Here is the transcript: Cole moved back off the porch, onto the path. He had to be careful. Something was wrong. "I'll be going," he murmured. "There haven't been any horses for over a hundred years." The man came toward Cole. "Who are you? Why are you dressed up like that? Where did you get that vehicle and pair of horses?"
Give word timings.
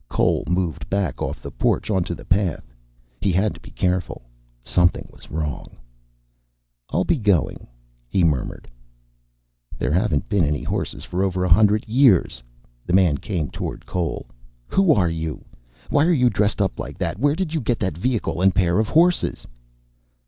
Cole 0.09 0.43
moved 0.49 0.89
back 0.89 1.21
off 1.21 1.43
the 1.43 1.51
porch, 1.51 1.91
onto 1.91 2.15
the 2.15 2.25
path. 2.25 2.73
He 3.21 3.31
had 3.31 3.53
to 3.53 3.59
be 3.59 3.69
careful. 3.69 4.23
Something 4.63 5.07
was 5.11 5.29
wrong. 5.29 5.77
"I'll 6.89 7.03
be 7.03 7.19
going," 7.19 7.67
he 8.09 8.23
murmured. 8.23 8.67
"There 9.77 9.91
haven't 9.91 10.27
been 10.27 10.43
any 10.43 10.63
horses 10.63 11.03
for 11.03 11.21
over 11.21 11.45
a 11.45 11.53
hundred 11.53 11.87
years." 11.87 12.41
The 12.83 12.93
man 12.93 13.19
came 13.19 13.51
toward 13.51 13.85
Cole. 13.85 14.25
"Who 14.65 14.91
are 14.91 15.07
you? 15.11 15.45
Why 15.91 16.07
are 16.07 16.11
you 16.13 16.31
dressed 16.31 16.63
up 16.63 16.79
like 16.79 16.97
that? 16.97 17.19
Where 17.19 17.35
did 17.35 17.53
you 17.53 17.61
get 17.61 17.77
that 17.77 17.95
vehicle 17.95 18.41
and 18.41 18.55
pair 18.55 18.79
of 18.79 18.89
horses?" 18.89 19.45